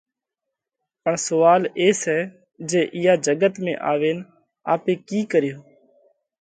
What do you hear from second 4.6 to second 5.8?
آپي ڪِي ڪريو؟